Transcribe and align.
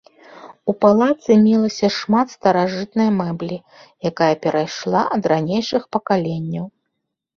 У 0.71 0.73
палацы 0.83 1.31
мелася 1.47 1.89
шмат 1.97 2.27
старажытнай 2.35 3.09
мэблі, 3.19 3.57
якая 4.13 4.33
перайшла 4.47 5.01
ад 5.19 5.23
ранейшых 5.33 5.83
пакаленняў. 5.99 6.65